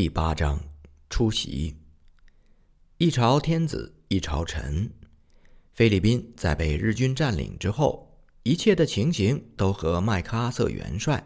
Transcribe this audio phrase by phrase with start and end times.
[0.00, 0.58] 第八章
[1.10, 1.76] 出席。
[2.96, 4.90] 一朝天子一朝臣。
[5.74, 11.22] 菲律宾在被日军占领之后，一切的情形都和麦克阿瑟元帅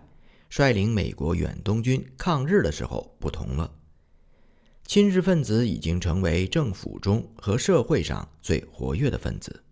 [0.50, 3.72] 率领美国远东军抗日的时候不同了。
[4.84, 9.62] 亲日分子已经成为政府中和社会上最活跃的分子。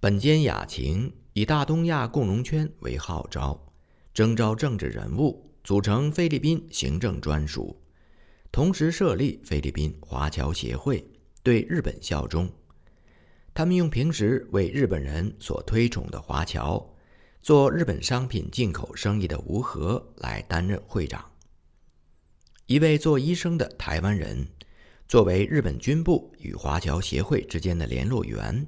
[0.00, 3.70] 本间雅晴以大东亚共荣圈为号召，
[4.14, 7.78] 征召政治人物，组成菲律宾行政专属。
[8.52, 11.04] 同时设立菲律宾华侨协会，
[11.42, 12.50] 对日本效忠。
[13.54, 16.84] 他们用平时为日本人所推崇的华侨，
[17.40, 21.24] 做日本商品进口生意的吴和来担任会长。
[22.66, 24.46] 一位做医生的台湾人，
[25.06, 28.66] 作为日本军部与华侨协会之间的联络员，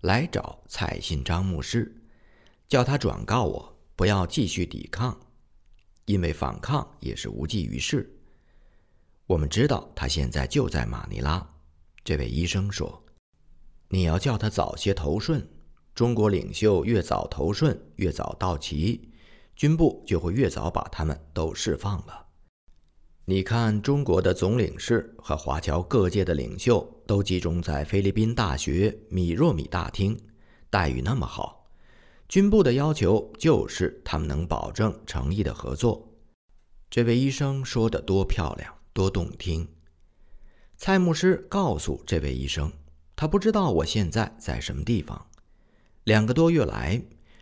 [0.00, 1.94] 来找蔡信章牧师，
[2.68, 5.18] 叫他转告我不要继续抵抗，
[6.06, 8.16] 因为反抗也是无济于事。
[9.30, 11.48] 我们知道他现在就在马尼拉。
[12.02, 13.00] 这位医生说
[13.88, 15.48] ：“你要叫他早些投顺。
[15.94, 19.08] 中国领袖越早投顺，越早到齐，
[19.54, 22.26] 军部就会越早把他们都释放了。
[23.24, 30.18] 你看，中国的总领事和华侨各界的领袖都集中在菲律宾大学米若米大厅，
[30.68, 31.70] 待遇那么好。
[32.26, 36.04] 军部的要求就是他们能保证诚意的合作。”
[36.90, 38.74] 这位医生说的多漂亮！
[38.92, 39.68] 多动听！
[40.76, 42.72] 蔡牧师告诉这位医生，
[43.14, 45.26] 他不知道我现在在什么地方。
[46.04, 47.00] 两个多月来，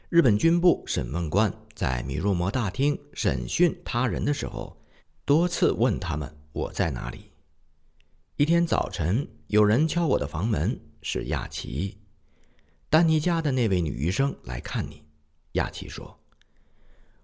[0.08, 4.77] 日本军部审问官在米若摩大厅审讯他人的时候，
[5.24, 7.30] 多次问他们我在哪里。
[8.36, 11.96] 一天早晨，有人敲我的房门，是亚奇，
[12.90, 15.05] 丹尼家的那位女医生来看你。
[15.52, 16.18] 亚奇说：“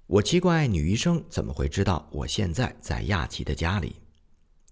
[0.06, 3.96] 我奇怪女医生怎么会知道我现在在亚奇的家里。”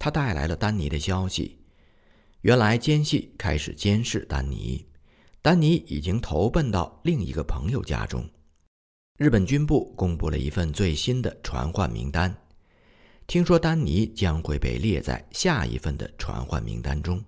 [0.02, 1.60] 他带来了丹尼的消息。
[2.40, 4.84] 原来奸细开始监视丹尼，
[5.40, 8.28] 丹尼已经投奔到另一个朋友家中。
[9.16, 12.36] 日本军部公布了一份最新的传唤名单，
[13.28, 17.24] 听说丹尼将会被列在下一份的传唤名单中。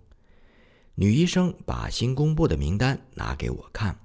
[0.97, 3.97] 女医生把新公布的名单拿给我看，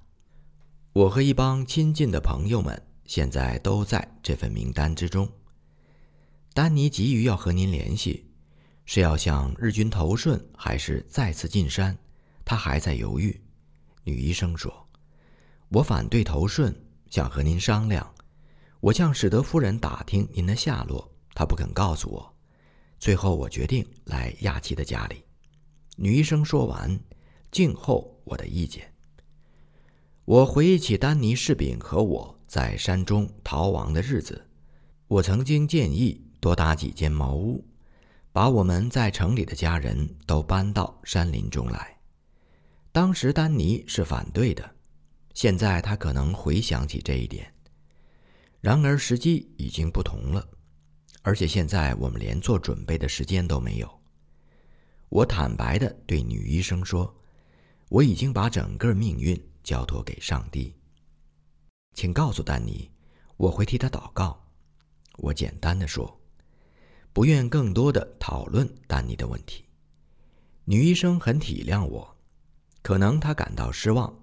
[0.94, 5.27] 我和一帮亲近的朋友们现在都在这份名单之中。
[6.53, 8.28] 丹尼急于要和您联系。
[8.91, 11.95] 是要向日军投顺，还是再次进山？
[12.44, 13.39] 他还在犹豫。
[14.03, 14.73] 女医生说
[15.69, 16.75] ：“我反对投顺，
[17.07, 18.11] 想和您商量。
[18.79, 22.35] 我向史德夫人打听您的下落，她不肯告诉我。
[22.97, 25.23] 最后，我决定来亚奇的家里。”
[25.95, 27.00] 女医生说完，
[27.51, 28.91] 静候我的意见。
[30.25, 34.47] 我回忆起丹尼士兵和我在山中逃亡的日子，
[35.07, 37.63] 我曾经建议多搭几间茅屋。
[38.31, 41.97] 把我们在城里的家人都搬到山林中来。
[42.91, 44.75] 当时丹尼是反对的，
[45.34, 47.51] 现在他可能回想起这一点。
[48.62, 50.47] 然而时机已经不同了，
[51.22, 54.00] 而且现在我们连做准备的时间都没有。
[55.09, 57.16] 我坦白地对女医生说
[57.89, 60.75] ：“我已经把整个命运交托给上帝，
[61.94, 62.91] 请告诉丹尼，
[63.38, 64.45] 我会替他祷告。”
[65.18, 66.19] 我简单的说。
[67.11, 69.65] 不愿更多的讨论丹尼的问题。
[70.65, 72.17] 女医生很体谅我，
[72.81, 74.15] 可能她感到失望，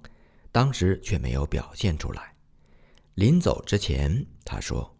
[0.52, 2.34] 当时却没有表现出来。
[3.14, 4.96] 临走之前，她说：“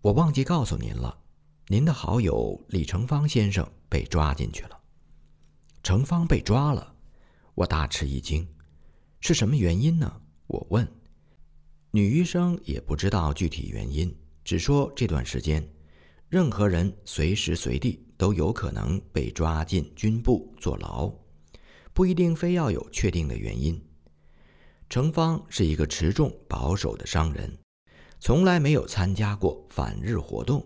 [0.00, 1.18] 我忘记告诉您了，
[1.66, 4.80] 您的好友李成芳先生被抓进去了。”
[5.82, 6.94] 成芳被抓了，
[7.54, 8.46] 我大吃一惊。
[9.20, 10.20] 是什么原因呢？
[10.46, 10.90] 我问。
[11.90, 15.68] 女医生也不知道具体原因，只说这段时间。
[16.30, 21.12] 任何人随时随地都有可能被抓进军部坐牢，
[21.92, 23.84] 不一定非要有确定的原因。
[24.88, 27.58] 程芳是一个持重保守的商人，
[28.20, 30.64] 从来没有参加过反日活动。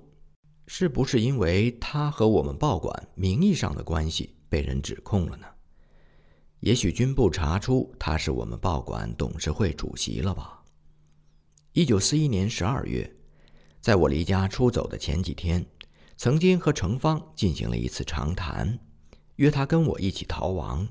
[0.67, 5.47] 是不是因为他和我们报馆名义上的关系被人指控了呢？
[6.61, 10.63] 也许军部查出他是我们报馆董事会主席了吧？
[11.73, 13.11] 一九四一年十二月。
[13.85, 15.63] 在我离家出走的前几天，
[16.17, 18.79] 曾经和程芳进行了一次长谈，
[19.37, 20.89] 约他跟我一起逃亡。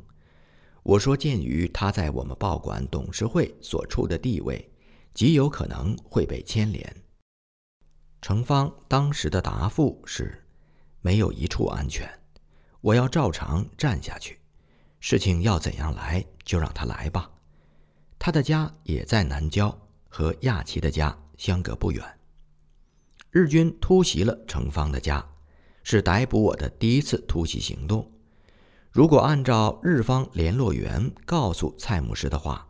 [0.84, 4.72] 我说，鉴于他在我们报馆董事会所处的地位，
[5.12, 6.96] 极有可能会被牵连。
[8.22, 10.46] 程芳当时的答复是：
[11.02, 12.08] 没有一处安全，
[12.80, 14.38] 我要照常站下去，
[15.00, 17.28] 事情要怎样来就让他来吧。
[18.20, 19.76] 他的家也在南郊，
[20.08, 22.20] 和亚奇的家相隔不远。
[23.34, 25.28] 日军突袭了程芳的家，
[25.82, 28.08] 是逮捕我的第一次突袭行动。
[28.92, 32.68] 如果按照日方联络员告诉蔡牧师的话，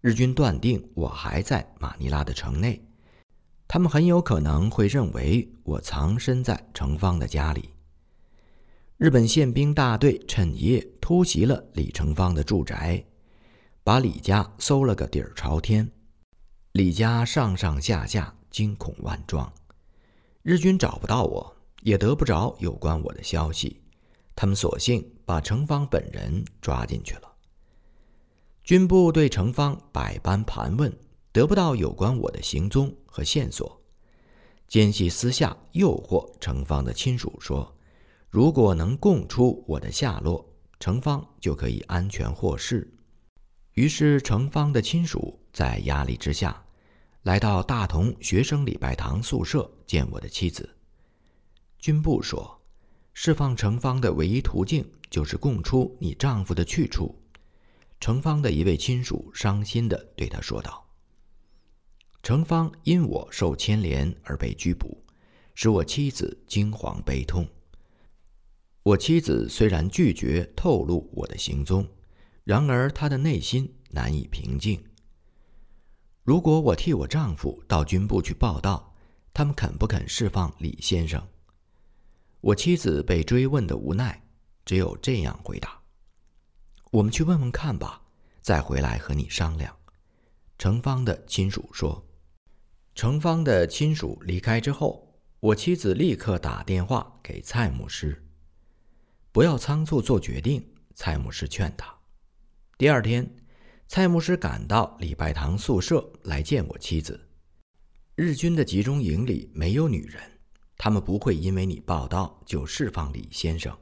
[0.00, 2.80] 日军断定我还在马尼拉的城内，
[3.66, 7.70] 他们很有可能会认为我藏身在程方的家里。
[8.98, 13.04] 日本宪兵大队趁夜突袭了李成方的住宅，
[13.82, 15.90] 把李家搜了个底儿朝天。
[16.70, 19.52] 李家上上下下惊恐万状，
[20.44, 23.80] 日军找不到我，也得不着有关我的消息。
[24.36, 27.32] 他们索性把程方本人抓进去了。
[28.62, 30.94] 军部对程方百般盘问，
[31.32, 33.80] 得不到有关我的行踪和线索。
[34.68, 37.74] 奸细私下诱惑程方的亲属说
[38.28, 40.46] ：“如果能供出我的下落，
[40.78, 42.86] 程方就可以安全获释。”
[43.72, 46.63] 于是，程方的亲属在压力之下。
[47.24, 50.76] 来到大同学生礼拜堂宿舍见我的妻子。
[51.78, 52.60] 军部说，
[53.14, 57.18] 释放程芳的唯一途径就是供出你丈夫的去处。
[57.98, 60.86] 程芳的一位亲属伤心地对他说道
[62.22, 65.02] ：“程芳因我受牵连而被拘捕，
[65.54, 67.48] 使我妻子惊惶悲痛。
[68.82, 71.88] 我妻子虽然拒绝透露我的行踪，
[72.44, 74.84] 然而她的内心难以平静。”
[76.24, 78.94] 如果我替我丈夫到军部去报道，
[79.34, 81.22] 他们肯不肯释放李先生？
[82.40, 84.26] 我妻子被追问的无奈，
[84.64, 85.82] 只有这样回答
[86.90, 88.00] ：“我们去问问看吧，
[88.40, 89.76] 再回来和你商量。”
[90.58, 92.02] 程芳的亲属说。
[92.94, 98.24] 程芳的亲属离开之后，我妻子立刻打电话给蔡牧师
[99.30, 100.66] ：“不要仓促做决定。”
[100.96, 101.94] 蔡牧师劝他。
[102.78, 103.30] 第二天。
[103.86, 107.20] 蔡牧师赶到礼拜堂宿舍来见我妻子。
[108.16, 110.20] 日军的集中营里没有女人，
[110.76, 113.76] 他们不会因为你报道就释放李先生。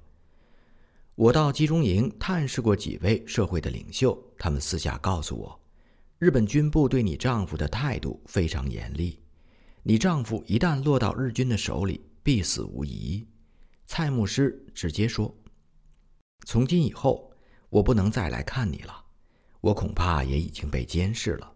[1.14, 5.60] 我到集中营探视过几位社会的领袖，他们私下告诉我，
[6.18, 9.22] 日本军部对你丈夫的态度非常严厉。
[9.82, 13.26] 你丈夫一旦落到日军的手里，必死无疑。
[13.86, 15.34] 蔡牧师直接说
[16.46, 17.30] ：“从今以后，
[17.68, 19.00] 我不能再来看你了。”
[19.62, 21.54] 我恐怕也已经被监视了。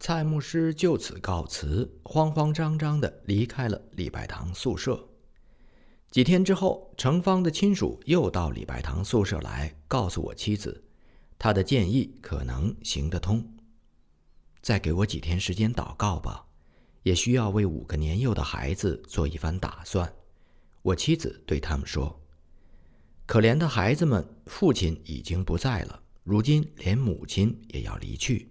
[0.00, 5.08] 蔡牧师就此告辞，慌慌张张地离开了礼拜堂宿舍。
[6.10, 10.84] 几天之后，程芳的亲属又到礼拜堂宿舍来，告诉我妻子，
[11.38, 13.46] 他的建议可能行得通。
[14.62, 16.46] 再给我几天时间祷告吧，
[17.02, 20.10] 也需要为五个年幼的孩子做一番打算。
[20.82, 22.22] 我妻子对他们说
[23.26, 28.48] ：“可怜的孩子们，父亲已经不在了。”如今连母亲也要离去，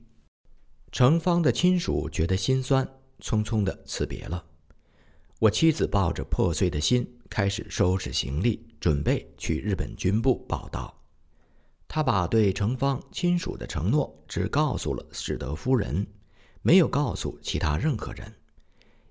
[0.91, 2.87] 程芳的亲属觉得心酸，
[3.19, 4.45] 匆匆的辞别了。
[5.39, 11.01] 我妻子抱着破碎的心，开始收拾行李，准备去日本军部报道。
[11.87, 16.05] 他把对程芳亲属的承诺只告诉了史德夫人，
[16.61, 18.31] 没有告诉其他任何人，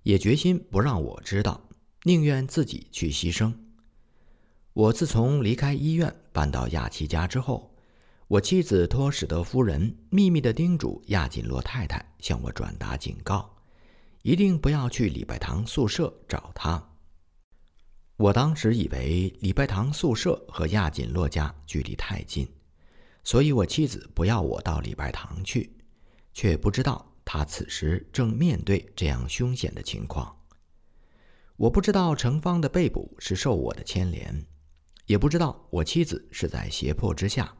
[0.05, 1.69] 也决心不让我知道，
[2.05, 3.53] 宁愿自己去牺牲。
[4.73, 7.72] 我自从离开医院，搬到亚奇家之后。
[8.33, 13.55] 我妻子托史德夫人秘密地叮嘱亚锦洛太太向我转达警告，
[14.23, 16.83] 一定不要去礼拜堂宿舍找他。
[18.17, 22.49] 我当时以为礼拜堂宿舍和亚锦洛家距离太近，
[23.23, 25.71] 所以我妻子不要我到礼拜堂去，
[26.33, 30.35] 却不知道他此时正面对这样凶险的情况。
[31.57, 34.43] 我不知道程芳的被捕是受我的牵连，
[35.05, 37.55] 也不知道我妻子是在胁迫之下。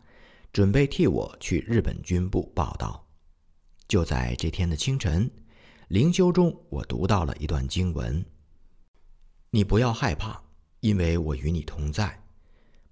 [0.53, 3.09] 准备替我去日本军部报道。
[3.89, 5.31] 就在这天的清晨，
[5.89, 8.23] 灵修中我读到了一段经文
[9.49, 10.43] ：“你不要害怕，
[10.81, 12.09] 因为我与你同在；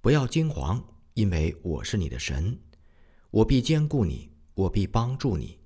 [0.00, 2.58] 不要惊惶，因为我是你的神。
[3.30, 5.58] 我必坚固你，我必帮助你，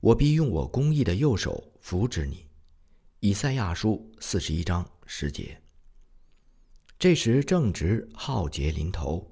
[0.00, 2.46] 我必用我公义的右手扶持你。”
[3.20, 5.58] 以赛亚书四十一章十节。
[6.98, 9.29] 这时正值浩劫临头。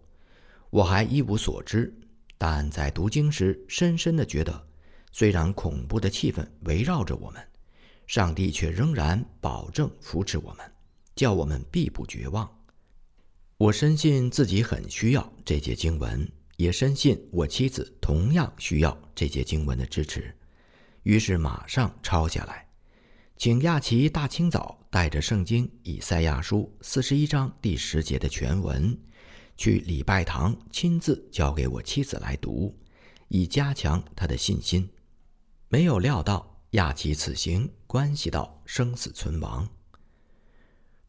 [0.70, 1.92] 我还一无所知，
[2.37, 4.66] 但在读经时，深深的觉得，
[5.12, 7.42] 虽然恐怖的气氛围绕着我们，
[8.06, 10.72] 上帝却仍然保证扶持我们，
[11.16, 12.48] 叫我们必不绝望。
[13.56, 20.32] 我深信自己很需要这节经文，也深信我妻子同样需要这节经文的支持，
[21.02, 22.68] 于是马上抄下来，
[23.37, 28.96] 请亚奇大清早带着圣经以赛亚书四十一章第十节的全文。
[29.58, 32.74] 去礼拜堂亲自交给我妻子来读，
[33.26, 34.88] 以加强她的信心。
[35.68, 39.68] 没有料到亚奇此行关系到生死存亡。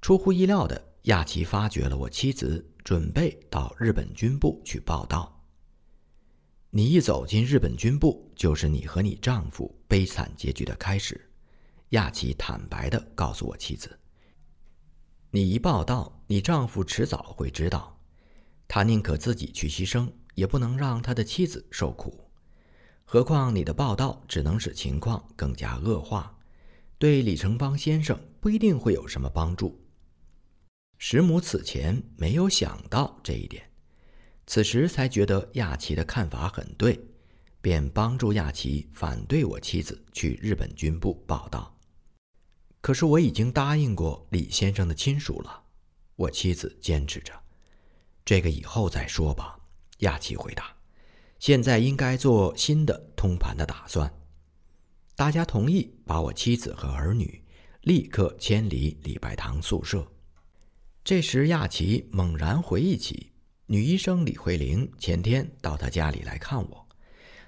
[0.01, 5.45] 出乎意料的，亚奇发觉了我妻子准备到日本军部去报道。
[6.71, 11.29] 你一走进日本军部，就是你和你丈夫悲惨结局的开始。
[11.89, 13.99] 亚奇坦白地告诉我妻子
[15.29, 17.98] ：“你一报道，你丈夫迟早会知道，
[18.69, 22.29] 他宁可自己去牺牲，也不能让他的妻子受苦。
[23.03, 26.37] 何况你的报道只能使情况更加恶化，
[26.99, 29.83] 对李成邦先生不一定会有什么帮助。”
[30.99, 33.67] 石母此前没有想到这一点。
[34.45, 36.99] 此时才觉得亚奇的看法很对，
[37.61, 41.75] 便帮助亚奇反对我妻子去日本军部报道。
[42.81, 45.63] 可是我已经答应过李先生的亲属了，
[46.15, 47.33] 我妻子坚持着，
[48.29, 49.57] 这个以后再说吧。
[50.01, 50.71] 亚奇回答
[51.41, 54.07] ：“现在应该做新的通盘的打算。”
[55.17, 57.43] 大家同意把我妻子和儿女
[57.81, 60.07] 立刻迁离礼拜堂宿舍。
[61.03, 63.31] 这时，亚奇猛然回忆起。
[63.65, 66.87] 女医生李慧玲前天到他家里来看我，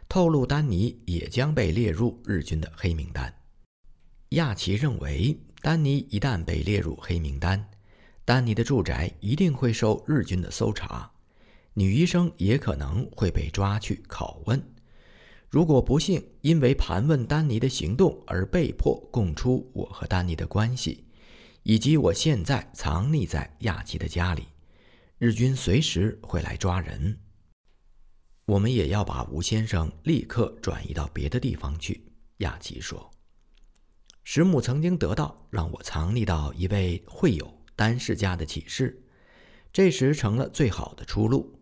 [0.09, 3.31] 透露丹尼也将被列入日军的黑名单。
[4.29, 7.69] 亚奇认为，丹尼一旦被列入黑名单，
[8.23, 11.11] 丹尼的住宅一定会受日军的搜查，
[11.73, 14.61] 女医生也可能会被抓去拷问。
[15.49, 21.05] 如果不幸因为盘问丹尼的行动而被迫供出我和丹尼的关系，
[21.63, 24.47] 以及我现在藏匿在亚奇的家里。
[25.17, 27.19] 日军随时会来抓人，
[28.45, 32.03] 我们也要把吴先生立刻转移到别的地方去。
[32.37, 33.11] 亚奇说
[34.23, 39.03] ：“石母曾经得到让我藏匿到一位会友丹氏家的启示，
[39.71, 41.59] 这时成了最好的出路。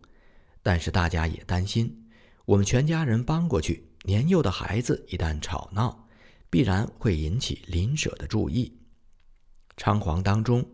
[0.62, 2.08] 但是大家也担心，
[2.44, 6.08] 我们全家人搬过去，年幼的孩子一旦吵闹，
[6.48, 8.78] 必然会引起邻舍的注意。
[9.76, 10.70] 仓皇当中，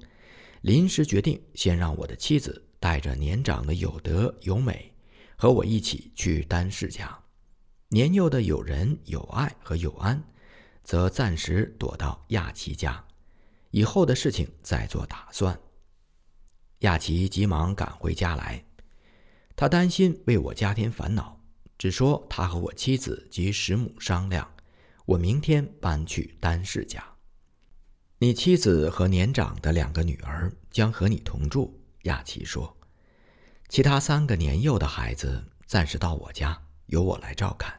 [0.62, 4.92] 临时决定先让我的妻子。”带着年长的有德有美，
[5.36, 7.06] 和我一起去丹氏家；
[7.88, 10.22] 年幼的有人有爱和有安，
[10.82, 13.02] 则暂时躲到亚奇家，
[13.76, 15.60] 以后的事情再做打算。
[16.78, 18.64] 亚奇急忙赶回家来，
[19.54, 21.38] 他担心为我家添烦恼，
[21.76, 24.50] 只说他和我妻子及石母商量，
[25.04, 27.04] 我明天搬去丹氏家。
[28.16, 31.78] 你妻子和年长的两个女儿将和你同住。
[32.04, 32.74] 亚奇说。
[33.68, 37.78] 其他三个年幼的孩子暂时到我家，由我来照看。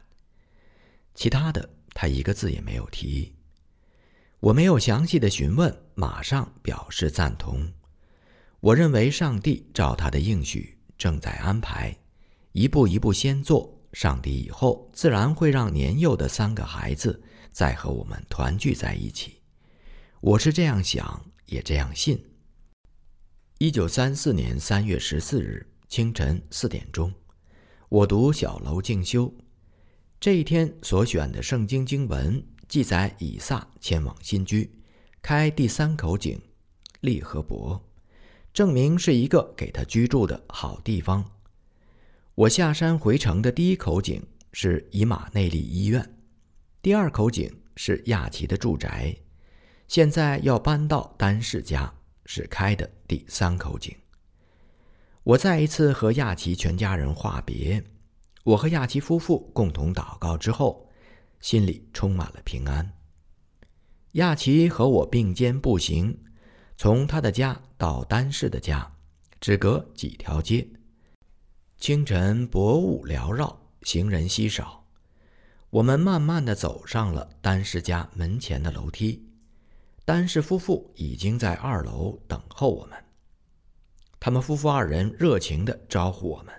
[1.14, 3.34] 其他的，他一个字也没有提。
[4.40, 7.72] 我没有详细的询问，马上表示赞同。
[8.60, 11.96] 我认为上帝照他的应许正在安排，
[12.52, 13.74] 一步一步先做。
[13.92, 19.40] 上帝以后自然会让年幼的三个孩子再和我们团聚在一起。
[20.20, 22.22] 我是这样想，也这样信。
[23.58, 25.66] 一九三四年三月十四日。
[25.88, 27.10] 清晨四点钟，
[27.88, 29.34] 我读小楼静修。
[30.20, 34.70] 这一天所选的圣经经文记载以撒前往新居，
[35.22, 36.38] 开第三口井
[37.00, 37.82] 利和伯，
[38.52, 41.24] 证明是一个给他居住的好地方。
[42.34, 44.22] 我下山回城的第一口井
[44.52, 46.14] 是以马内利医院，
[46.82, 49.16] 第二口井是亚奇的住宅，
[49.86, 51.94] 现在要搬到丹氏家，
[52.26, 53.96] 是开的第三口井。
[55.22, 57.82] 我再一次和亚奇全家人话别，
[58.44, 60.87] 我和亚奇夫妇共同祷告之后，
[61.40, 62.92] 心里充满了平安。
[64.12, 66.18] 亚奇和我并肩步行，
[66.76, 68.90] 从他的家到丹氏的家，
[69.40, 70.68] 只隔几条街。
[71.76, 74.84] 清晨薄雾缭绕，行人稀少，
[75.70, 79.24] 我们慢慢的走上了丹氏家门前的楼梯。
[80.04, 83.04] 丹氏夫妇已经在二楼等候我们。
[84.18, 86.54] 他们夫妇二人热情地招呼我们。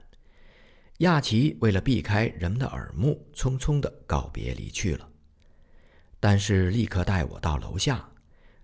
[1.00, 5.10] 亚奇为了避开人们的耳目，匆匆地告别离去了。
[6.20, 8.10] 但是立刻带我到楼下，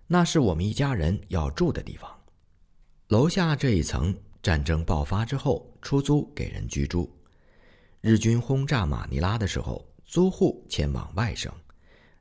[0.06, 2.10] 那是我们一家人要住的地方。
[3.08, 7.10] 楼下这一层，战争爆发之后出租给人居住。
[8.02, 11.50] 日军轰炸马尼拉的时候，租户前往外省，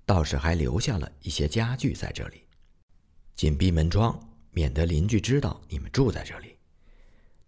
[0.05, 2.43] 倒是还留下了一些家具在这里。
[3.35, 4.17] 紧闭门窗，
[4.51, 6.55] 免得邻居知道你们住在这里。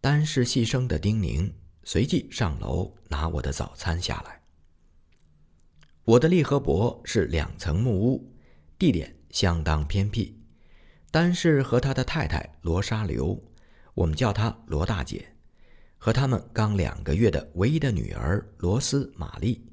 [0.01, 1.49] 单是细声的叮咛，
[1.87, 4.41] 随即上楼拿我的早餐下来。
[6.03, 8.29] 我的利和伯是两层木屋，
[8.77, 10.37] 地点相当偏僻。
[11.11, 13.41] 丹是和他的太太罗莎流，
[13.93, 15.33] 我们叫她罗大姐，
[15.97, 19.65] 和他们刚两个月的唯一的女儿罗斯玛丽，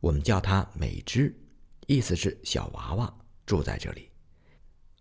[0.00, 1.32] 我们叫她美芝，
[1.86, 4.10] 意思是小娃娃，住在这里。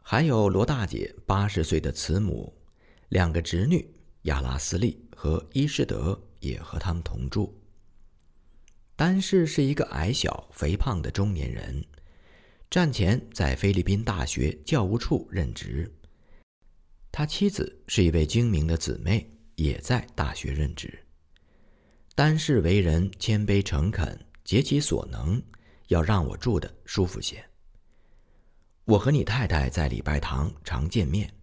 [0.03, 2.55] 还有罗大姐八十岁的慈母。
[3.09, 3.91] 两个侄女
[4.23, 7.59] 亚拉斯利和伊士德也和他们同住。
[8.95, 11.85] 丹氏是一个矮小、肥胖的中年人，
[12.69, 15.89] 战前在菲律宾大学教务处任职。
[17.11, 21.05] 他妻子是一位精明的姊妹，也在大学任职。
[22.13, 25.41] 丹氏为人谦卑诚恳，竭其所能
[25.87, 27.43] 要让我住的舒服些。
[28.83, 31.33] 我和你太太在礼拜堂常见面，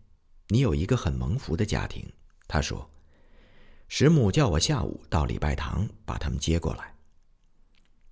[0.48, 2.06] 你有一个很蒙福的家庭。
[2.46, 2.88] 他说，
[3.88, 6.94] 师母叫我下午到礼拜堂把他们接过来。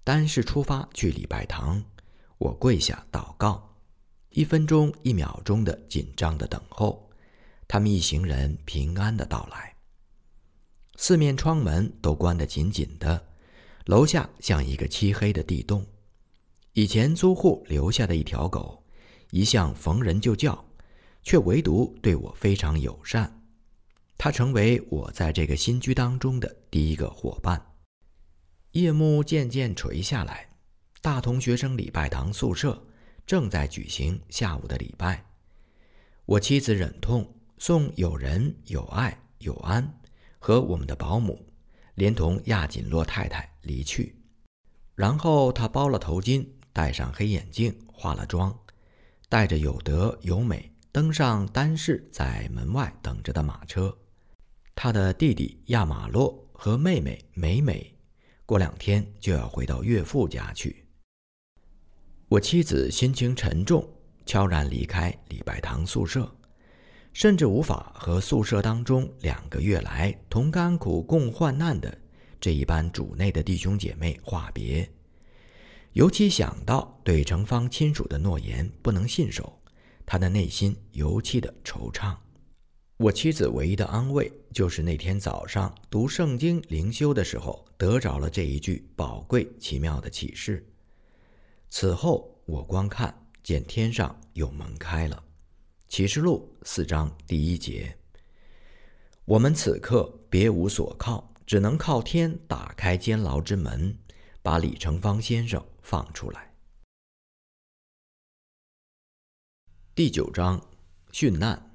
[0.05, 1.83] 单是出发去礼拜堂，
[2.39, 3.77] 我跪下祷告，
[4.31, 7.11] 一分钟一秒钟的紧张的等候，
[7.67, 9.75] 他们一行人平安的到来。
[10.97, 13.27] 四面窗门都关得紧紧的，
[13.87, 15.85] 楼下像一个漆黑的地洞。
[16.75, 18.85] 以前租户留下的一条狗，
[19.31, 20.65] 一向逢人就叫，
[21.23, 23.44] 却唯独对我非常友善。
[24.17, 27.61] 他成为我在这个新居当中的第一个伙伴。
[28.73, 30.49] 夜幕渐渐垂下来，
[31.01, 32.87] 大同学生礼拜堂宿舍
[33.27, 35.25] 正在举行下午的礼拜。
[36.25, 40.01] 我妻子忍痛送有人、有爱、有安
[40.39, 41.47] 和我们的保姆，
[41.95, 44.17] 连同亚锦洛太太离去。
[44.95, 48.59] 然后她包了头巾，戴上黑眼镜，化了妆，
[49.29, 53.97] 带着有德有美，登上丹氏在门外等着的马车。
[54.75, 57.95] 他的弟弟亚马洛和妹妹美美。
[58.47, 60.85] 过两天就要回到岳父家去。
[62.29, 63.89] 我妻子心情沉重，
[64.27, 66.31] 悄然离开礼拜堂宿舍，
[67.13, 71.97] 甚至无法和宿舍当中两个月来同甘苦共患难的
[72.39, 74.87] 这一班主内的弟兄姐妹话别。
[75.93, 79.59] 尤其想到对程芳亲属的诺言不能信守，
[80.05, 82.17] 他的内心尤其的惆怅。
[82.97, 90.65] 我妻子唯一的安慰，就是那天早上读圣经灵修的时候，得着了这一句宝贵奇妙的启示。
[91.69, 95.25] 此后，我光看见天上有门开了，
[95.93, 97.99] 《启示录》四章第一节。
[99.25, 103.99] 我们此刻别无所靠，只能靠天打开监牢之门，
[104.41, 106.55] 把李成芳先生放出来。
[109.97, 110.65] 第九章，
[111.11, 111.74] 殉难。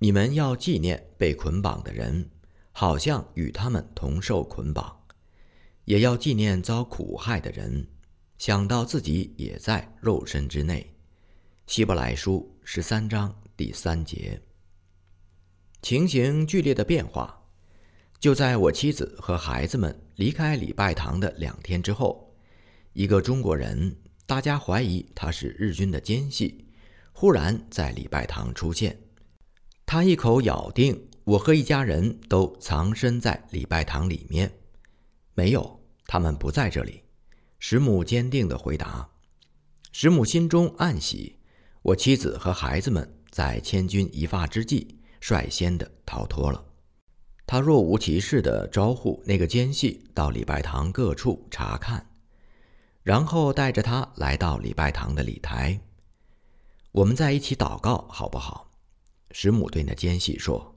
[0.00, 2.30] 你们要纪念被捆绑的人，
[2.70, 4.84] 好像与他们同受捆绑；
[5.86, 7.84] 也要纪念遭苦害的人，
[8.38, 10.94] 想到自己也在肉身之内。
[11.66, 14.40] 希伯来书十三章第三节。
[15.82, 17.42] 情形剧烈的变化，
[18.20, 22.32] 就在我妻子和孩子们离开礼拜堂的两天之后，
[22.92, 26.66] 一个中国人，大家怀疑他是日军的奸细，
[27.12, 28.96] 忽然在礼拜堂出现。
[29.90, 34.52] 他一口咬定我和一家人都藏身在礼拜堂里面，
[35.32, 37.02] 没有，他们不在这里。
[37.58, 39.08] 石母坚定地回答。
[39.90, 41.38] 石母心中暗喜，
[41.80, 46.62] 我妻子和孩子们在千钧一发之际率先的逃脱了。
[47.46, 52.06] 他若无其事地招呼那个奸细到礼拜堂各处查看，
[53.02, 55.80] 然后带着他来到礼拜堂的礼台。
[56.92, 58.67] 我们在一起祷告，好不好？
[59.30, 60.74] 师母对那奸细说：“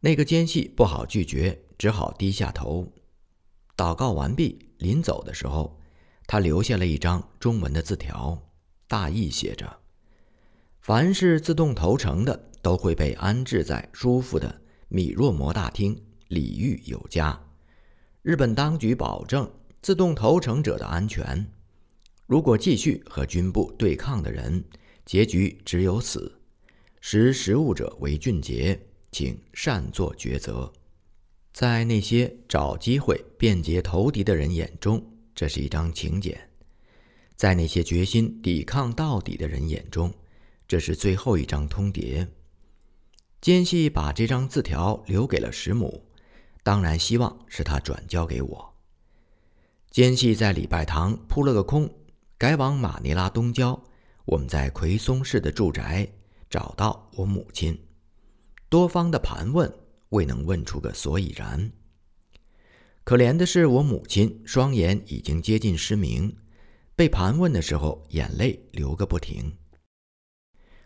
[0.00, 2.92] 那个奸细不好拒绝，只好低下头。
[3.76, 5.80] 祷告完毕，临走的时候，
[6.26, 8.50] 他留下了一张中文的字条，
[8.88, 9.78] 大意写着
[10.80, 15.96] ：‘凡是自动投诚的，都会被安置在舒服的米若摩大厅，
[16.28, 17.40] 礼遇有加。
[18.22, 21.46] 日本当局保证自动投诚者的安全。
[22.26, 24.64] 如果继续和军部对抗的人，
[25.04, 26.40] 结局只有死。’”
[27.04, 30.72] 识时务者为俊杰，请善作抉择。
[31.52, 36.32] 在那些找机会便捷投敌的人眼中，这是一张请柬；
[37.34, 40.14] 在那些决心抵抗到底的人眼中，
[40.68, 42.24] 这是最后一张通牒。
[43.40, 46.06] 奸细把这张字条留给了石母，
[46.62, 48.74] 当然希望是他转交给我。
[49.90, 51.92] 奸细在礼拜堂扑了个空，
[52.38, 53.82] 改往马尼拉东郊。
[54.24, 56.08] 我们在奎松市的住宅。
[56.52, 57.82] 找到我母亲，
[58.68, 59.72] 多方的盘问
[60.10, 61.72] 未能问出个所以然。
[63.04, 66.36] 可怜的是，我母亲双眼已经接近失明，
[66.94, 69.56] 被盘问的时候眼泪流个不停。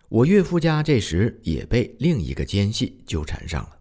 [0.09, 3.81] 我岳父家这时也被另一个奸细纠缠上了。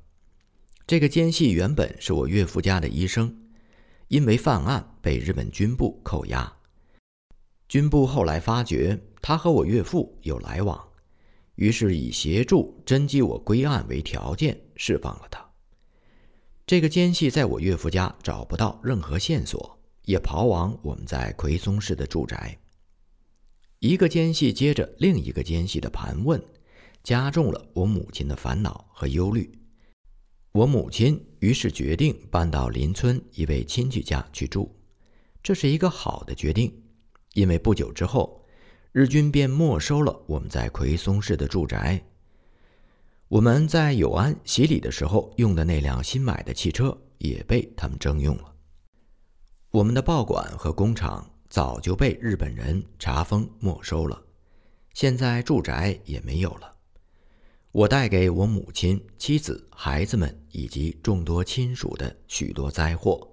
[0.87, 3.31] 这个奸细原本是我岳父家的医生，
[4.07, 6.51] 因为犯案被日本军部扣押。
[7.67, 10.94] 军部后来发觉他和我岳父有来往。
[11.55, 15.43] 于是以协助侦缉我归案为条件释放了他。
[16.67, 22.57] 这个奸细在我岳父家找不到任何线索，也逃往我们在奎松市的住宅。
[23.79, 26.43] 一个奸细接着另一个奸细的盘问，
[27.03, 29.51] 加重了我母亲的烦恼和忧虑。
[30.53, 34.73] 我母亲于是决定搬到邻村一位亲戚家去住，
[35.43, 36.73] 这是一个好的决定，
[37.33, 38.44] 因为不久之后，
[38.97, 42.01] 日军便没收了我们在奎松市的住宅。
[43.27, 48.55] 我们在友安洗礼的时候用的那辆新买的汽车也被他们征用了。
[49.69, 54.17] 我们的报馆和工厂早就被日本人查封没收了，
[54.93, 56.73] 现在住宅也没有了。
[57.73, 63.29] 我带给我母亲、妻子、孩子们以及众多亲属的许多灾祸。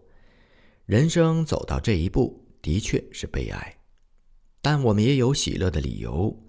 [0.87, 3.77] 人生走到这一步，的确是悲哀，
[4.63, 6.41] 但我们也有喜乐的理由，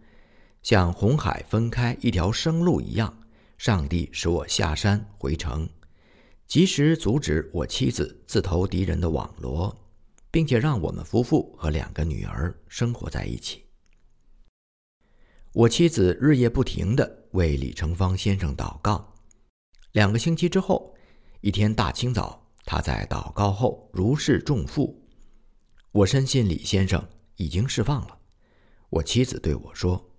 [0.62, 3.20] 像红海分开一条生路一样。
[3.58, 5.68] 上帝使我下山回城，
[6.46, 9.76] 及时阻止我妻子自投敌人的网罗，
[10.30, 13.64] 并且让我们夫妇和两个女儿生活在一起。
[15.54, 19.16] 我妻子日夜不停地为李成芳先生祷告。
[19.94, 20.94] 两个星期之后，
[21.42, 25.02] 一天大清早，他在祷告后如释重负。
[25.92, 28.18] 我深信李先生已经释放了。
[28.90, 30.10] 我妻子对我说。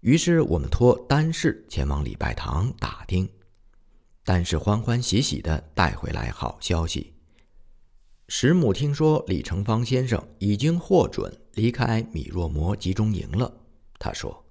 [0.00, 3.28] 于是我们托丹氏前往礼拜堂打听，
[4.24, 7.14] 丹氏欢欢喜喜地带回来好消息。
[8.28, 13.52] 石母听说李成芳先生已经获准离开米若摩集中营了。
[13.98, 14.46] 他说：“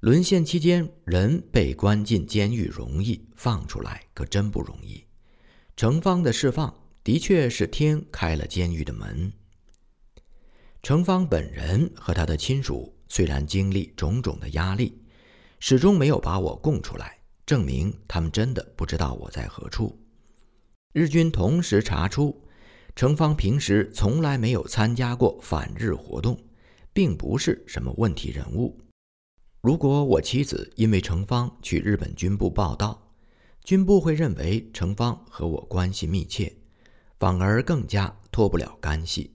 [0.00, 5.04] 沦陷期间，人被关进监狱容易，放出来可真不容易。
[5.76, 9.32] 成芳的释放的确是天开了监狱的门。
[10.84, 15.00] 程芳本人和他的亲属。”虽然经历种种的压力，
[15.60, 19.98] 始终没有把我供出来，证明他们真的不知道我在何处。
[20.92, 22.42] 日军同时查出，
[22.96, 26.38] 程芳平时从来没有参加过反日活动，
[26.92, 28.78] 并不是什么问题人物。
[29.62, 33.06] 如果我妻子因为程芳去日本军部报道，
[33.62, 36.52] 军部会认为程芳和我关系密切，
[37.18, 39.33] 反而更加脱不了干系。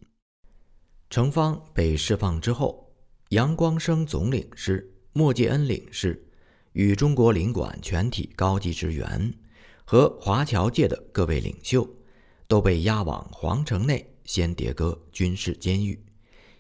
[1.10, 2.86] 程芳被释放之后。
[3.30, 6.28] 杨光生总领事、莫介恩领事
[6.72, 9.32] 与中国领馆全体高级职员
[9.86, 11.88] 和华侨界的各位领袖，
[12.48, 16.04] 都被押往皇城内先迭戈军事监狱，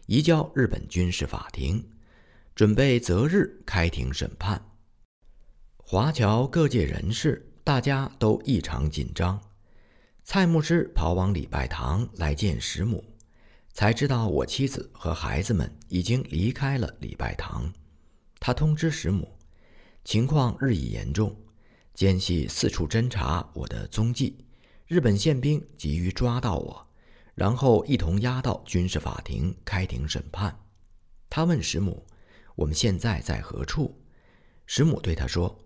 [0.06, 1.84] 移交日本军事法庭，
[2.54, 4.64] 准备择日开庭审判。
[5.78, 9.42] 华侨各界人士大家都异常紧张。
[10.24, 13.04] 蔡牧师跑往礼拜堂来见石母。
[13.74, 17.72] 才知道我妻子和孩子们已经离开了礼拜堂。
[18.40, 19.38] 他通知石母，
[20.04, 21.36] 情况日益严重，
[21.94, 24.46] 奸细四处侦查我的踪迹。
[24.88, 26.88] 日本宪兵急于抓到我，
[27.36, 30.58] 然后一同押到军事法庭开庭审判。
[31.30, 32.06] 他问石母
[32.56, 34.02] ：“我们现在在何处？”
[34.66, 35.64] 石母对他说：“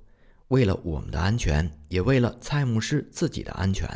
[0.50, 3.88] 为了我们的安全，也为了蔡牧师自己的安全，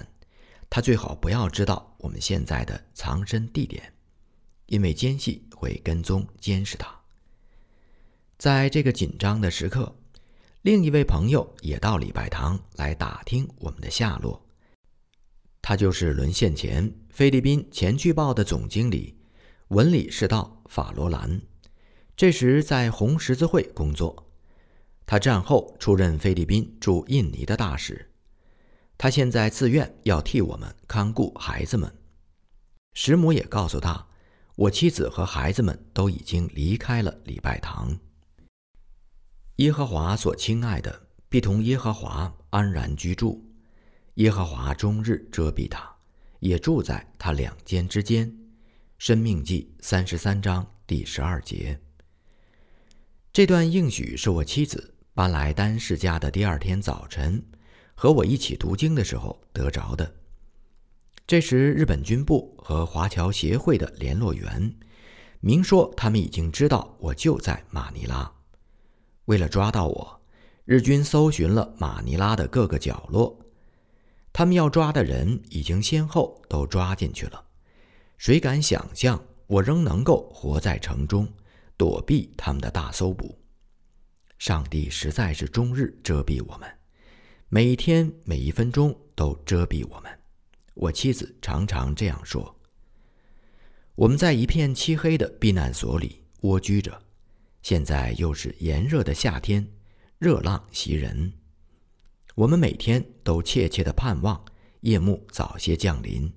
[0.69, 3.93] 他最好不要知道我们现在的藏身地点。”
[4.67, 6.87] 因为奸细会跟踪监视他。
[8.37, 9.93] 在这个紧张的时刻，
[10.61, 14.45] 另一位朋友也到礼拜堂来打听我们的下落。
[15.61, 19.17] 他就是沦陷前菲律宾前剧报的总经理
[19.69, 21.41] 文理世道法罗兰，
[22.15, 24.31] 这时在红十字会工作。
[25.05, 28.11] 他战后出任菲律宾驻印尼的大使。
[28.97, 31.93] 他现在自愿要替我们看顾孩子们。
[32.93, 34.06] 石母也告诉他。
[34.57, 37.95] 我妻子和孩子们都已经离开了礼拜堂。
[39.57, 43.47] 耶和华所亲爱的，必同耶和华安然居住。
[44.15, 45.87] 耶和华终日遮蔽他，
[46.39, 48.35] 也住在他两间之间。
[48.97, 51.79] 生命记三十三章第十二节。
[53.31, 57.45] 这段应许是我妻子搬来丹氏家的第二天早晨，
[57.93, 60.11] 和我一起读经的时候得着的。
[61.27, 64.73] 这时，日本军部和华侨协会的联络员
[65.41, 68.31] 明说，他们已经知道我就在马尼拉。
[69.25, 70.21] 为了抓到我，
[70.63, 73.37] 日军搜寻了马尼拉的各个角落。
[74.31, 77.43] 他们要抓的人已经先后都抓进去了。
[78.17, 81.27] 谁敢想象我仍能够活在城中，
[81.75, 83.37] 躲避他们的大搜捕？
[84.37, 86.69] 上帝实在是终日遮蔽我们，
[87.49, 90.16] 每一天每一分钟都遮蔽我们。
[90.79, 92.55] 我妻子常常这样说
[93.95, 97.01] ：“我们在一片漆黑的避难所里蜗居着，
[97.63, 99.67] 现在又是炎热的夏天，
[100.19, 101.33] 热浪袭人。
[102.35, 104.45] 我们每天都切切的盼望
[104.81, 106.31] 夜幕早些降临，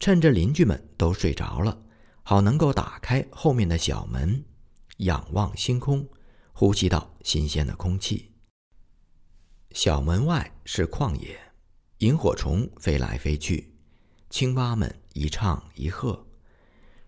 [0.00, 1.84] 趁着邻居们都睡着了，
[2.24, 4.44] 好能够打开后面的小门，
[4.96, 6.08] 仰望星空，
[6.52, 8.32] 呼吸到新鲜的空气。
[9.70, 11.38] 小门外是旷野，
[12.02, 13.72] 萤火虫飞来飞去，
[14.28, 16.26] 青蛙们一唱一和，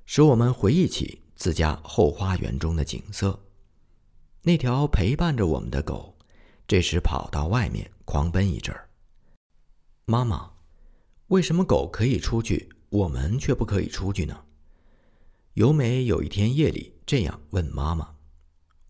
[0.07, 1.21] 使我们回忆起。
[1.35, 3.41] 自家后花园中的景色，
[4.43, 6.17] 那条陪伴着我们的狗，
[6.69, 8.89] 这时跑到外面狂奔一阵儿。
[10.05, 10.53] 妈妈，
[11.27, 14.45] 为什么狗可以出去，我们却不可以出去呢？
[15.55, 18.15] 由美有一天夜里这样问妈妈。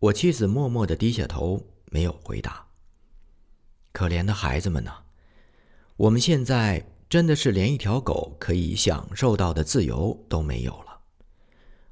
[0.00, 2.66] 我妻子默默地低下头，没有回答。
[3.90, 5.03] 可怜的孩子们呐，
[5.96, 11.00] 我们现在真的是连一条狗可以享受到的自由都没有了。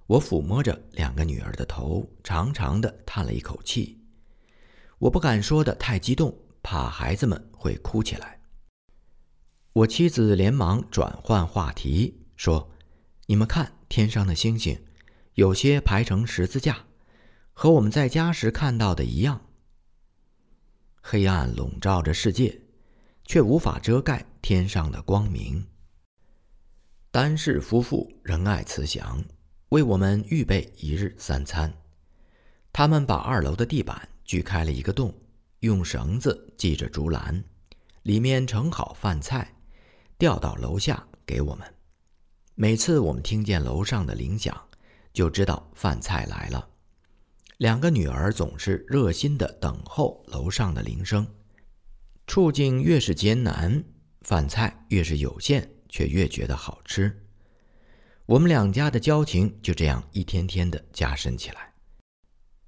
[0.08, 4.00] 我抚摸着两个女儿的头，长长的叹了一口气。
[4.98, 8.40] 我不敢说的太激动，怕孩子们会哭起来。
[9.72, 12.72] 我妻子连忙转换话题，说
[13.26, 14.84] ：“你们看天上的星星，
[15.34, 16.86] 有些排成十字架，
[17.52, 19.46] 和我们在家时看到的一样。
[21.00, 22.61] 黑暗笼罩着世界，
[23.24, 25.66] 却无法遮盖天上的光明。”
[27.10, 29.22] 丹氏夫妇仁爱慈祥。
[29.68, 31.72] 为我们预备一日三餐，
[32.74, 35.14] 他们把二楼的地板锯开了一个洞，
[35.60, 37.42] 用绳子系着竹篮，
[38.02, 39.50] 里面盛好饭菜，
[40.18, 41.66] 吊到楼下给我们。
[42.54, 44.54] 每次我们听见楼上的铃响，
[45.14, 46.68] 就知道饭菜来了。
[47.56, 51.26] 两个女儿总是热心的等候楼上的铃声。
[52.32, 53.84] 处境越是艰难，
[54.22, 57.14] 饭菜越是有限，却越觉得好吃。
[58.24, 61.74] 我们两家的交情就这样一天天的加深起来。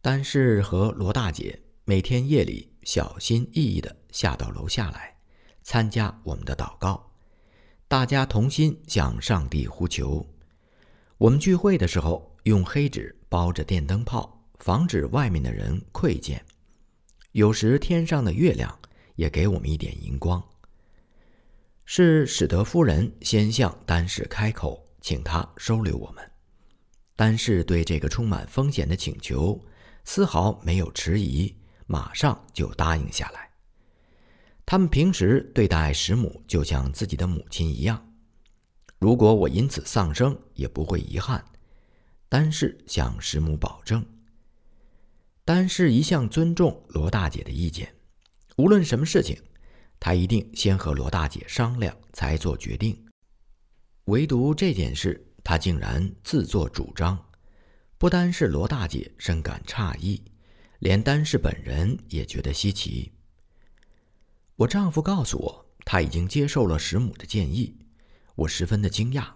[0.02, 5.16] 丹氏和罗大姐每天夜里小心翼翼的下到楼下来，
[5.62, 7.10] 参加我们的祷告，
[7.88, 10.26] 大家同心向上帝呼求。
[11.16, 16.44] 我们聚会的时候用黑纸包着电灯泡，防止外面的人窥见。
[17.32, 18.78] 有时天上的月亮
[19.16, 20.42] 也给我们一点荧光。
[21.84, 24.82] 是史德夫人先向丹氏开口。
[25.04, 26.30] 请他收留我们，
[27.14, 29.62] 丹氏对这个充满风险的请求
[30.02, 31.54] 丝毫没有迟疑，
[31.86, 33.50] 马上就答应下来。
[34.64, 38.14] 他们平时对待石母就像自己的母亲一样，
[38.98, 41.44] 如果我因此丧生，也不会遗憾。
[42.30, 44.02] 丹氏向石母保证。
[45.44, 47.94] 丹氏一向尊重罗大姐的意见，
[48.56, 49.36] 无论什么事情，
[49.98, 53.04] 他一定先和罗大姐商量才做决定。
[54.04, 57.18] 唯独这件事，他竟然自作主张，
[57.98, 60.22] 不单是罗大姐深感诧异，
[60.78, 63.12] 连丹氏本人也觉得稀奇。
[64.56, 67.76] 我丈夫告诉我，他已经接受了石母的建议，
[68.36, 69.26] 我十分的惊讶。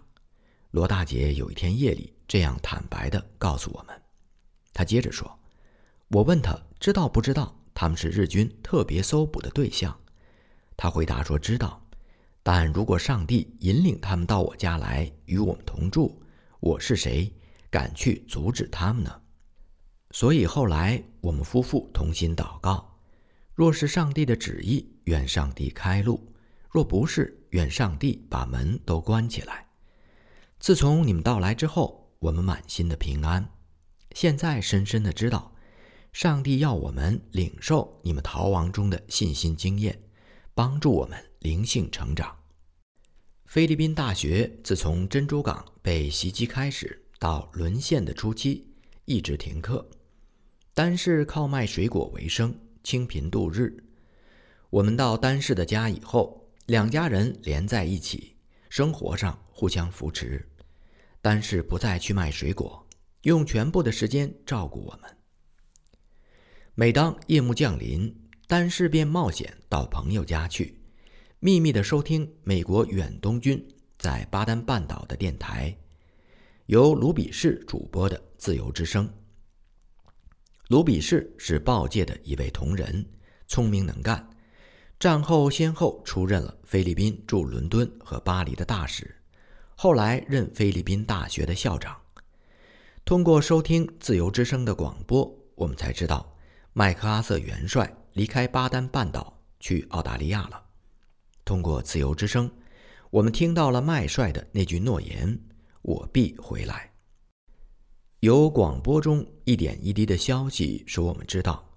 [0.70, 4.02] 罗大姐有一天夜里这样坦白的告诉我们。
[4.72, 5.40] 她接着说
[6.09, 9.97] ：“我问她知道不知道他们是日军特别搜捕的对象，
[10.77, 11.81] 他回答说知道。”
[12.43, 16.21] 但如果上帝引领他们到我家来与我们同住，
[16.59, 17.33] 我是谁，
[17.71, 19.23] 敢去阻止他们呢？
[20.11, 22.99] 所以后来我们夫妇同心祷告：
[23.55, 26.19] 若是上帝的旨意，愿上帝开路；
[26.69, 29.69] 若不是，愿上帝把门都关起来。
[30.59, 33.49] 自从你们到来之后，我们满心的平安。
[34.17, 35.53] 现在深深的知道，
[36.12, 39.99] 上帝要我们领受你们逃亡中的信心经验，
[40.55, 42.37] 帮助我们灵性成长。
[43.47, 48.66] 菲律宾大学自从珍珠港被袭击开始，到沦陷的初期，
[49.05, 49.88] 一直停课。
[50.75, 53.75] 丹氏靠卖水果为生，清贫度日。
[54.71, 58.37] 我们到丹氏的家以后，两家人连在一起，
[58.68, 60.47] 生活上互相扶持。
[61.23, 62.87] 丹氏不再去卖水果，
[63.23, 65.17] 用全部的时间照顾我们。
[66.81, 68.14] 每当夜幕降临，
[68.47, 70.81] 丹氏便冒险到朋友家去。
[71.41, 73.61] 秘密的收听美国远东军
[73.99, 75.77] 在巴丹半岛的电台，
[76.67, 79.05] 由卢比士主播的《自由之声》。
[80.69, 83.05] 卢比士是报界的一位同仁，
[83.49, 84.31] 聪明能干。
[85.01, 89.12] 战后先后出任了菲律宾驻伦敦和巴黎的大使，
[89.75, 92.01] 后来任菲律宾大学的校长。
[93.05, 96.37] 通过收听《自由之声》的广播，我们才知道
[96.79, 100.62] 麦克阿瑟元帅离开巴丹半岛去澳大利亚了。
[101.45, 102.49] 通过自由之声，
[103.11, 105.37] 我们听到了麦帅的那句诺言
[105.83, 106.93] ：“我必回来。”
[108.23, 111.69] 由广播中一点一滴的消息使我们知道，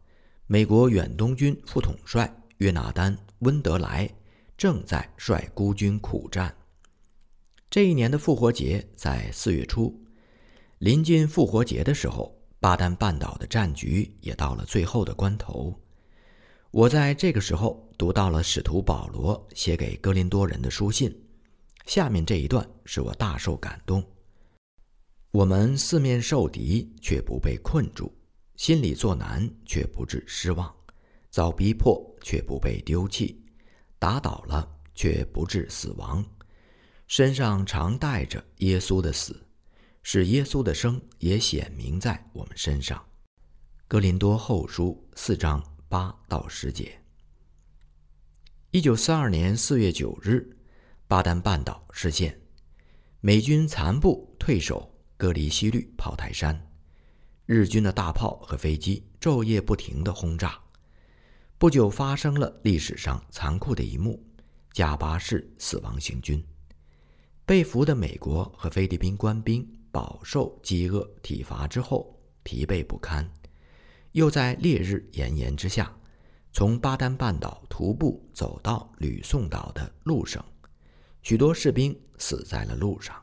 [0.45, 4.07] 美国远东军副统帅约纳丹·温德莱
[4.55, 6.55] 正在率孤军苦战。
[7.71, 9.99] 这一年的复活节在四月初，
[10.77, 15.75] 临近复活节的时候，巴丹半岛的战局也到了最后的关头。
[16.69, 21.11] 我在这个时候读到了使徒保罗写给哥林多人的书信，
[21.87, 24.01] 下面这一段使我大受感动。
[25.31, 28.05] 我们四面受敌，却不被困住；
[28.57, 30.71] 心里作难，却不致失望；
[31.31, 33.35] 遭逼迫，却不被丢弃；
[33.97, 36.23] 打倒了，却不致死亡。
[37.07, 39.35] 身上常带着耶稣的死，
[40.03, 43.03] 使耶稣的生也显明在我们身上。
[43.87, 47.01] 格林多后书四章八到十节。
[48.71, 50.57] 一九四二年四月九日，
[51.07, 52.39] 巴丹半岛失陷，
[53.19, 54.89] 美军残部退守。
[55.17, 56.67] 隔离西律炮台山，
[57.45, 60.59] 日军的大炮和飞机昼夜不停地轰炸。
[61.59, 64.19] 不久，发生了历史上残酷的一幕：
[64.73, 66.43] 加巴市死亡行军。
[67.45, 73.29] 被俘的美国和菲律宾官兵饱受饥饿体罚之后，疲惫不堪，
[74.13, 75.93] 又在烈日炎炎之下，
[76.51, 80.43] 从巴丹半岛徒步走到吕宋岛的路上，
[81.21, 83.15] 许多士兵死在了路上。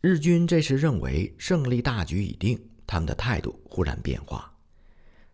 [0.00, 4.52] 日军这时认为胜利大局已定，他们的态度忽然变化。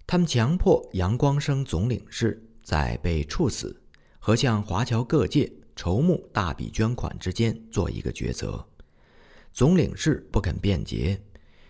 [0.07, 3.83] 他们强迫杨光生总领事在被处死
[4.19, 8.67] 和向华侨各界筹募大笔捐款之间做一个抉择。
[9.53, 11.21] 总领事不肯辩解，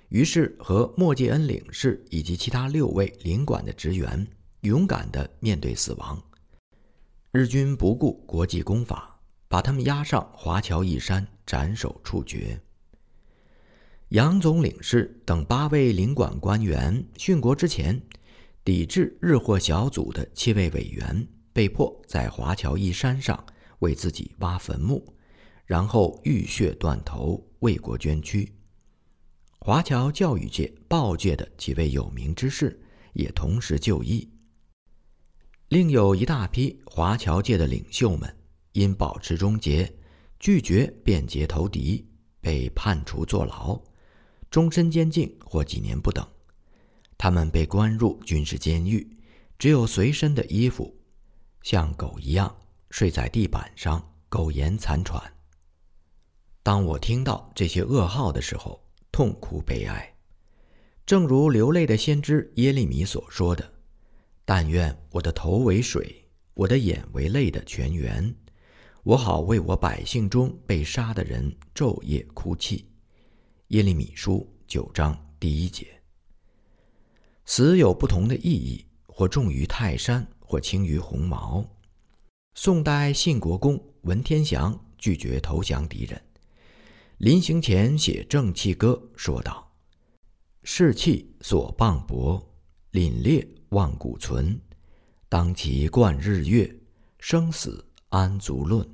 [0.08, 4.24] 于是和莫介恩领事以及其他六位领馆的职员
[4.60, 6.22] 勇敢地面对死亡。
[7.32, 9.18] 日军不顾国际公法，
[9.48, 12.60] 把他们押上华侨一山斩首处决。
[14.10, 18.00] 杨总领事等八位领馆官员殉国之前，
[18.62, 23.42] 抵制日货小组的七位委员被迫在华侨一山上
[23.78, 25.02] 为自己挖坟墓，
[25.72, 28.46] 然后浴血断头为国捐躯。
[29.58, 32.78] 华侨教育界、报界的几位有名之士
[33.14, 34.30] 也同时就义。
[35.68, 38.36] 另有一大批华侨界的领袖们
[38.72, 39.90] 因保持忠节，
[40.38, 42.06] 拒绝变节投敌，
[42.42, 43.80] 被判处坐牢。
[44.50, 46.22] 终身监禁或几年不等，
[47.16, 49.10] 他们被关入军事监狱，
[49.58, 50.94] 只有随身的衣服，
[51.62, 52.54] 像狗一样
[52.90, 55.32] 睡在地板上，苟延残喘。
[56.62, 60.14] 当我听到这些噩耗的时候，痛苦悲哀，
[61.04, 63.72] 正如流泪的先知耶利米所说的
[64.46, 68.32] ：“但愿我的头为水，我的眼为泪的泉源，
[69.02, 72.86] 我好为我百姓中被杀的人昼夜哭泣。”
[73.68, 75.88] 耶利米书九章第一节。
[77.44, 81.64] 死有不同的意义，或重于泰山，或轻于鸿毛。
[82.54, 86.22] 宋代信国公文天祥拒绝投降敌人，
[87.22, 89.72] 临行前写正气歌，说道
[90.64, 92.44] ：“士气所磅礴，
[92.90, 94.60] 凛冽万古存。
[95.28, 96.76] 当其贯日月，
[97.20, 98.84] 生死安足论。”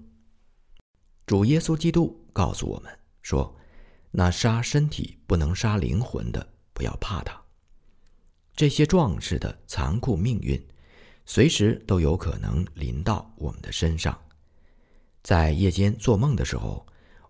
[1.24, 3.56] 主耶稣基督告诉我们说。
[4.10, 7.40] 那杀身体不能杀灵魂的，不要怕他。
[8.54, 10.62] 这些壮士的残酷命运，
[11.24, 14.18] 随时都有可能临到我们的身上。
[15.22, 16.86] 在夜间做梦的时候，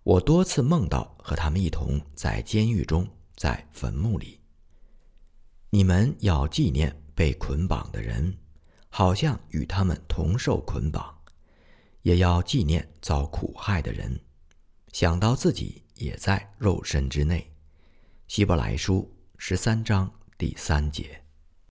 [0.09, 4.39] 我多次梦到和他们一同在监狱中，在坟墓里。
[5.69, 8.35] 你们要纪念被捆绑的人，
[8.89, 11.15] 好像与他们同受捆绑；
[12.01, 14.19] 也要纪念遭苦害的人，
[14.91, 15.83] 想到自己。
[15.93, 17.41] 也在肉身之内，
[18.33, 21.21] 《希伯来书》十三章第三节。